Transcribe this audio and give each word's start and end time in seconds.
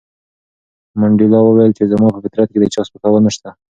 منډېلا 0.99 1.39
وویل 1.43 1.71
چې 1.77 1.83
زما 1.91 2.07
په 2.13 2.19
فطرت 2.23 2.47
کې 2.51 2.59
د 2.61 2.65
چا 2.73 2.81
سپکول 2.87 3.21
نشته. 3.27 3.49